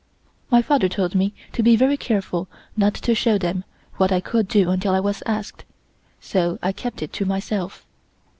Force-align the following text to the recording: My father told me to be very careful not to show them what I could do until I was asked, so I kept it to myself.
My 0.49 0.63
father 0.63 0.89
told 0.89 1.13
me 1.13 1.31
to 1.53 1.61
be 1.61 1.75
very 1.75 1.95
careful 1.95 2.47
not 2.75 2.95
to 2.95 3.13
show 3.13 3.37
them 3.37 3.63
what 3.97 4.11
I 4.11 4.19
could 4.19 4.47
do 4.47 4.71
until 4.71 4.95
I 4.95 4.99
was 4.99 5.21
asked, 5.27 5.63
so 6.19 6.57
I 6.63 6.71
kept 6.71 7.03
it 7.03 7.13
to 7.13 7.23
myself. 7.27 7.85